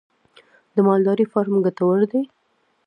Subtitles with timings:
[0.75, 2.21] د مالدارۍ فارم ګټور دی؟